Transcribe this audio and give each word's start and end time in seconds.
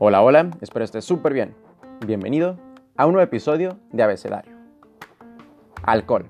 Hola, 0.00 0.22
hola, 0.22 0.50
espero 0.60 0.84
estés 0.84 1.04
súper 1.04 1.32
bien. 1.32 1.56
Bienvenido 2.06 2.56
a 2.96 3.04
un 3.06 3.14
nuevo 3.14 3.24
episodio 3.24 3.80
de 3.90 4.04
Abecedario. 4.04 4.54
Alcohol. 5.82 6.26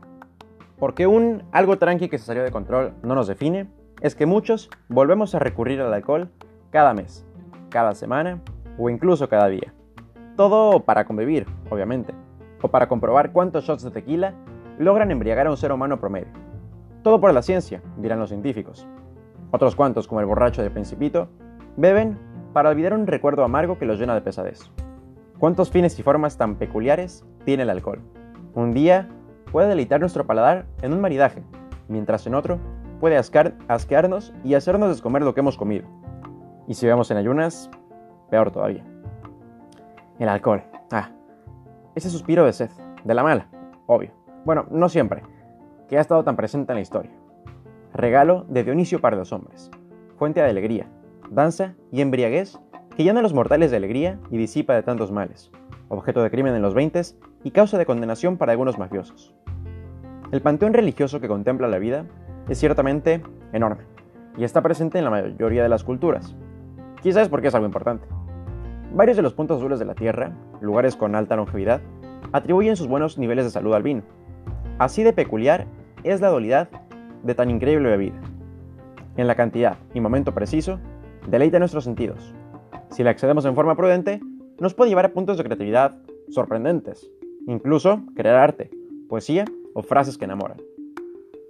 Porque 0.79 1.07
un 1.07 1.43
algo 1.53 1.77
tranqui 1.77 2.09
que 2.09 2.17
se 2.17 2.25
salió 2.25 2.43
de 2.43 2.51
control 2.51 2.95
no 3.03 3.15
nos 3.15 3.27
define, 3.27 3.69
es 4.01 4.15
que 4.15 4.25
muchos 4.25 4.71
volvemos 4.89 5.35
a 5.35 5.39
recurrir 5.39 5.83
al 5.83 5.93
alcohol 5.93 6.31
cada 6.71 6.95
mes, 6.95 7.27
cada 7.69 7.95
semana 7.95 8.41
o 8.79 8.89
incluso 8.89 9.29
cada 9.29 9.49
día. 9.49 9.75
Todo 10.35 10.87
para 10.87 11.05
convivir, 11.05 11.47
obviamente, 11.69 12.15
o 12.63 12.69
para 12.69 12.89
comprobar 12.89 13.33
cuántos 13.33 13.65
shots 13.65 13.83
de 13.83 13.91
tequila 13.91 14.33
logran 14.79 15.11
embriagar 15.11 15.47
a 15.47 15.51
un 15.51 15.59
ser 15.59 15.73
humano 15.73 16.01
promedio. 16.01 16.33
Todo 17.03 17.21
por 17.21 17.35
la 17.35 17.43
ciencia, 17.43 17.83
dirán 17.99 18.19
los 18.19 18.31
científicos. 18.31 18.89
Otros 19.51 19.77
cuantos, 19.77 20.09
como 20.09 20.23
el 20.23 20.27
borracho 20.27 20.63
de 20.63 20.71
Principito, 20.71 21.29
beben 21.77 22.19
para 22.53 22.71
olvidar 22.71 22.95
un 22.95 23.07
recuerdo 23.07 23.45
amargo 23.45 23.79
que 23.79 23.87
los 23.87 23.99
llena 23.99 24.15
de 24.15 24.21
pesadez. 24.21 24.71
¿Cuántos 25.39 25.71
fines 25.71 25.99
y 25.99 26.03
formas 26.03 26.37
tan 26.37 26.57
peculiares 26.57 27.25
tiene 27.45 27.63
el 27.63 27.71
alcohol? 27.71 28.01
Un 28.55 28.73
día 28.73 29.09
puede 29.53 29.69
deleitar 29.69 30.01
nuestro 30.01 30.27
paladar 30.27 30.67
en 30.83 30.93
un 30.93 31.01
maridaje, 31.01 31.43
mientras 31.89 32.27
en 32.27 32.35
otro 32.35 32.59
puede 33.01 33.17
asquearnos 33.17 34.35
y 34.45 34.55
hacernos 34.55 34.89
descomer 34.89 35.23
lo 35.23 35.35
que 35.35 35.41
hemos 35.41 35.57
comido. 35.57 35.87
Y 36.67 36.75
si 36.75 36.87
vemos 36.87 37.11
en 37.11 37.17
ayunas, 37.17 37.71
peor 38.31 38.51
todavía. 38.51 38.85
El 40.19 40.29
alcohol. 40.29 40.65
Ah, 40.91 41.11
ese 41.95 42.11
suspiro 42.11 42.45
de 42.45 42.53
sed, 42.53 42.71
de 43.05 43.15
la 43.15 43.23
mala, 43.23 43.49
obvio. 43.87 44.11
Bueno, 44.45 44.67
no 44.71 44.89
siempre, 44.89 45.23
que 45.89 45.99
ha 45.99 46.01
estado 46.01 46.25
tan 46.25 46.37
presente 46.37 46.73
en 46.73 46.77
la 46.77 46.83
historia. 46.83 47.13
Regalo 47.93 48.45
de 48.49 48.65
Dionisio 48.65 49.01
para 49.01 49.17
los 49.17 49.33
hombres, 49.33 49.71
fuente 50.17 50.41
de 50.41 50.51
alegría, 50.51 50.89
danza 51.31 51.75
y 51.93 52.01
embriaguez 52.01 52.59
que 52.97 53.05
llena 53.05 53.21
a 53.21 53.23
los 53.23 53.35
mortales 53.35 53.71
de 53.71 53.77
alegría 53.77 54.19
y 54.31 54.39
disipa 54.39 54.75
de 54.75 54.83
tantos 54.83 55.13
males, 55.13 55.51
objeto 55.89 56.23
de 56.23 56.31
crimen 56.31 56.55
en 56.55 56.63
los 56.63 56.75
20 56.75 57.01
y 57.45 57.51
causa 57.51 57.79
de 57.79 57.87
condenación 57.87 58.37
para 58.37 58.53
algunos 58.53 58.79
mafiosos. 58.79 59.35
El 60.33 60.43
panteón 60.43 60.75
religioso 60.75 61.21
que 61.21 61.29
contempla 61.29 61.69
la 61.69 61.79
vida 61.79 62.07
es 62.49 62.59
ciertamente 62.59 63.23
enorme 63.53 63.85
y 64.37 64.45
está 64.45 64.63
presente 64.63 64.99
en 64.99 65.05
la 65.05 65.11
mayoría 65.11 65.63
de 65.63 65.69
las 65.69 65.85
culturas. 65.85 66.35
Quizás 67.03 67.29
porque 67.29 67.49
es 67.49 67.55
algo 67.55 67.67
importante. 67.67 68.07
Varios 68.93 69.17
de 69.17 69.23
los 69.23 69.35
puntos 69.35 69.59
azules 69.59 69.79
de 69.79 69.85
la 69.85 69.95
Tierra, 69.95 70.33
lugares 70.61 70.97
con 70.97 71.15
alta 71.15 71.37
longevidad, 71.37 71.81
atribuyen 72.33 72.77
sus 72.77 72.89
buenos 72.89 73.19
niveles 73.19 73.45
de 73.45 73.51
salud 73.51 73.75
al 73.75 73.83
vino. 73.83 74.03
Así 74.79 75.03
de 75.03 75.13
peculiar 75.13 75.67
es 76.05 76.21
la 76.21 76.29
dualidad 76.29 76.69
de 77.23 77.35
tan 77.35 77.51
increíble 77.51 77.89
bebida. 77.89 78.21
En 79.17 79.27
la 79.27 79.35
cantidad 79.35 79.77
y 79.95 80.01
momento 80.01 80.33
preciso, 80.33 80.79
deleita 81.31 81.59
nuestros 81.59 81.85
sentidos. 81.85 82.35
Si 82.91 83.03
la 83.03 83.11
accedemos 83.11 83.45
en 83.45 83.55
forma 83.55 83.77
prudente, 83.77 84.21
nos 84.59 84.75
puede 84.75 84.91
llevar 84.91 85.07
a 85.07 85.13
puntos 85.13 85.37
de 85.37 85.45
creatividad 85.45 85.97
sorprendentes, 86.31 87.11
incluso 87.47 88.03
crear 88.15 88.37
arte, 88.37 88.71
poesía 89.09 89.45
o 89.75 89.83
frases 89.83 90.19
que 90.19 90.25
enamoran. 90.25 90.59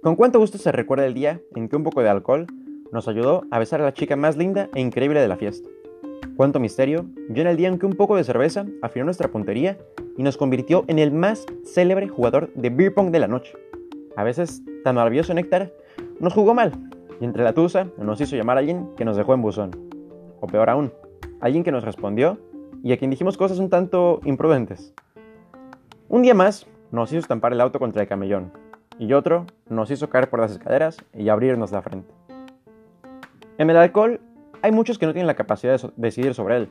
Con 0.03 0.15
cuánto 0.15 0.39
gusto 0.39 0.57
se 0.57 0.71
recuerda 0.71 1.05
el 1.05 1.13
día 1.13 1.41
en 1.55 1.67
que 1.67 1.75
un 1.75 1.83
poco 1.83 2.01
de 2.01 2.09
alcohol 2.09 2.47
nos 2.91 3.07
ayudó 3.07 3.43
a 3.51 3.59
besar 3.59 3.81
a 3.81 3.85
la 3.85 3.93
chica 3.93 4.15
más 4.15 4.37
linda 4.37 4.69
e 4.73 4.81
increíble 4.81 5.19
de 5.19 5.27
la 5.27 5.37
fiesta. 5.37 5.69
Cuánto 6.35 6.59
misterio 6.59 7.05
llena 7.33 7.51
el 7.51 7.57
día 7.57 7.67
en 7.67 7.79
que 7.79 7.85
un 7.85 7.93
poco 7.93 8.15
de 8.15 8.23
cerveza 8.23 8.65
afinó 8.81 9.05
nuestra 9.05 9.29
puntería 9.29 9.77
y 10.17 10.23
nos 10.23 10.37
convirtió 10.37 10.85
en 10.87 10.99
el 10.99 11.11
más 11.11 11.45
célebre 11.65 12.07
jugador 12.07 12.51
de 12.53 12.69
beer 12.69 12.93
pong 12.93 13.11
de 13.11 13.19
la 13.19 13.27
noche. 13.27 13.53
A 14.15 14.23
veces, 14.23 14.61
tan 14.83 14.95
maravilloso 14.95 15.33
néctar 15.33 15.73
nos 16.19 16.33
jugó 16.33 16.53
mal, 16.53 16.71
y 17.19 17.25
entre 17.25 17.43
la 17.43 17.53
tusa 17.53 17.87
nos 17.97 18.21
hizo 18.21 18.35
llamar 18.35 18.57
a 18.57 18.59
alguien 18.59 18.89
que 18.95 19.05
nos 19.05 19.17
dejó 19.17 19.33
en 19.33 19.41
buzón. 19.41 19.71
O 20.39 20.47
peor 20.47 20.69
aún, 20.69 20.93
alguien 21.41 21.63
que 21.63 21.71
nos 21.71 21.83
respondió 21.83 22.37
y 22.83 22.93
a 22.93 22.97
quien 22.97 23.11
dijimos 23.11 23.37
cosas 23.37 23.59
un 23.59 23.69
tanto 23.69 24.21
imprudentes. 24.23 24.93
Un 26.07 26.21
día 26.21 26.33
más 26.33 26.65
nos 26.91 27.11
hizo 27.11 27.19
estampar 27.19 27.53
el 27.53 27.61
auto 27.61 27.79
contra 27.79 28.01
el 28.01 28.07
camellón 28.07 28.51
y 28.97 29.13
otro 29.13 29.45
nos 29.69 29.91
hizo 29.91 30.09
caer 30.09 30.29
por 30.29 30.39
las 30.39 30.51
escaleras 30.51 30.97
y 31.13 31.29
abrirnos 31.29 31.71
la 31.71 31.81
frente. 31.81 32.13
En 33.57 33.69
el 33.69 33.77
alcohol 33.77 34.19
hay 34.61 34.71
muchos 34.71 34.97
que 34.97 35.05
no 35.05 35.13
tienen 35.13 35.27
la 35.27 35.35
capacidad 35.35 35.79
de 35.79 35.91
decidir 35.97 36.33
sobre 36.33 36.57
él, 36.57 36.69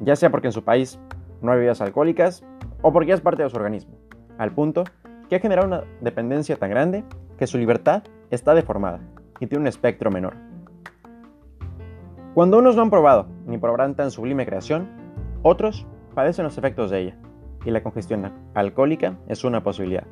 ya 0.00 0.16
sea 0.16 0.30
porque 0.30 0.48
en 0.48 0.52
su 0.52 0.62
país 0.62 0.98
no 1.40 1.50
hay 1.52 1.58
bebidas 1.58 1.80
alcohólicas 1.80 2.44
o 2.82 2.92
porque 2.92 3.12
es 3.12 3.20
parte 3.20 3.42
de 3.42 3.50
su 3.50 3.56
organismo, 3.56 3.96
al 4.38 4.52
punto 4.52 4.84
que 5.28 5.36
ha 5.36 5.40
generado 5.40 5.66
una 5.66 5.84
dependencia 6.00 6.56
tan 6.56 6.70
grande 6.70 7.04
que 7.36 7.46
su 7.46 7.58
libertad 7.58 8.02
está 8.30 8.54
deformada 8.54 9.00
y 9.42 9.48
tiene 9.48 9.62
un 9.62 9.66
espectro 9.66 10.08
menor. 10.08 10.36
Cuando 12.32 12.58
unos 12.58 12.76
no 12.76 12.82
han 12.82 12.90
probado 12.90 13.26
ni 13.44 13.58
probarán 13.58 13.96
tan 13.96 14.12
sublime 14.12 14.46
creación, 14.46 14.88
otros 15.42 15.84
padecen 16.14 16.44
los 16.44 16.56
efectos 16.58 16.92
de 16.92 17.00
ella, 17.00 17.16
y 17.64 17.72
la 17.72 17.82
congestión 17.82 18.32
alcohólica 18.54 19.18
es 19.26 19.42
una 19.42 19.64
posibilidad. 19.64 20.06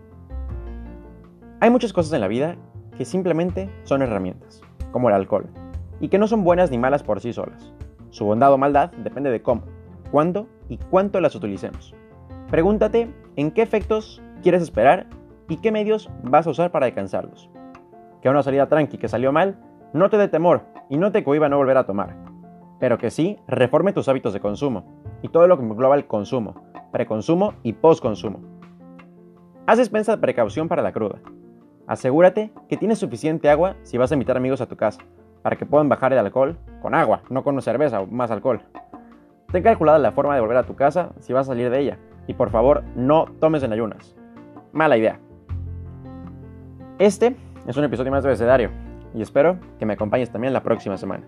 Hay 1.60 1.70
muchas 1.70 1.92
cosas 1.92 2.12
en 2.12 2.22
la 2.22 2.26
vida 2.26 2.56
que 2.98 3.04
simplemente 3.04 3.70
son 3.84 4.02
herramientas, 4.02 4.62
como 4.90 5.08
el 5.08 5.14
alcohol, 5.14 5.46
y 6.00 6.08
que 6.08 6.18
no 6.18 6.26
son 6.26 6.42
buenas 6.42 6.72
ni 6.72 6.78
malas 6.78 7.04
por 7.04 7.20
sí 7.20 7.32
solas. 7.32 7.72
Su 8.08 8.24
bondad 8.24 8.52
o 8.52 8.58
maldad 8.58 8.90
depende 9.04 9.30
de 9.30 9.42
cómo, 9.42 9.62
cuándo 10.10 10.48
y 10.68 10.78
cuánto 10.78 11.20
las 11.20 11.36
utilicemos. 11.36 11.94
Pregúntate 12.50 13.14
en 13.36 13.52
qué 13.52 13.62
efectos 13.62 14.20
quieres 14.42 14.62
esperar 14.62 15.06
y 15.48 15.58
qué 15.58 15.70
medios 15.70 16.10
vas 16.24 16.48
a 16.48 16.50
usar 16.50 16.72
para 16.72 16.86
alcanzarlos 16.86 17.48
que 18.22 18.28
una 18.28 18.42
salida 18.42 18.68
tranqui 18.68 18.98
que 18.98 19.08
salió 19.08 19.32
mal 19.32 19.58
no 19.92 20.10
te 20.10 20.18
dé 20.18 20.28
temor 20.28 20.62
y 20.88 20.98
no 20.98 21.12
te 21.12 21.24
cohiba 21.24 21.48
no 21.48 21.56
volver 21.56 21.76
a 21.76 21.86
tomar, 21.86 22.16
pero 22.78 22.98
que 22.98 23.10
sí 23.10 23.38
reforme 23.46 23.92
tus 23.92 24.08
hábitos 24.08 24.32
de 24.32 24.40
consumo 24.40 24.84
y 25.22 25.28
todo 25.28 25.46
lo 25.46 25.58
que 25.58 25.64
engloba 25.64 25.96
el 25.96 26.06
consumo, 26.06 26.62
preconsumo 26.92 27.54
y 27.62 27.72
postconsumo. 27.72 28.40
Haz 29.66 29.78
despensa 29.78 30.12
de 30.12 30.22
precaución 30.22 30.68
para 30.68 30.82
la 30.82 30.92
cruda. 30.92 31.20
Asegúrate 31.86 32.52
que 32.68 32.76
tienes 32.76 32.98
suficiente 32.98 33.50
agua 33.50 33.76
si 33.82 33.98
vas 33.98 34.10
a 34.10 34.14
invitar 34.14 34.36
amigos 34.36 34.60
a 34.60 34.66
tu 34.66 34.76
casa, 34.76 35.00
para 35.42 35.56
que 35.56 35.66
puedan 35.66 35.88
bajar 35.88 36.12
el 36.12 36.18
alcohol 36.18 36.58
con 36.82 36.94
agua, 36.94 37.22
no 37.30 37.42
con 37.42 37.60
cerveza 37.62 38.00
o 38.00 38.06
más 38.06 38.30
alcohol. 38.30 38.62
Ten 39.50 39.62
calculada 39.62 39.98
la 39.98 40.12
forma 40.12 40.34
de 40.34 40.40
volver 40.40 40.56
a 40.56 40.66
tu 40.66 40.76
casa 40.76 41.10
si 41.18 41.32
vas 41.32 41.46
a 41.46 41.52
salir 41.52 41.70
de 41.70 41.80
ella, 41.80 41.98
y 42.26 42.34
por 42.34 42.50
favor 42.50 42.84
no 42.94 43.26
tomes 43.40 43.62
en 43.62 43.72
ayunas. 43.72 44.16
Mala 44.72 44.96
idea. 44.96 45.18
Este 46.98 47.34
es 47.70 47.76
un 47.76 47.84
episodio 47.84 48.10
más 48.10 48.24
de 48.24 48.30
Abecedario 48.30 48.70
y 49.14 49.22
espero 49.22 49.60
que 49.78 49.86
me 49.86 49.92
acompañes 49.92 50.30
también 50.30 50.52
la 50.52 50.62
próxima 50.62 50.96
semana. 50.96 51.24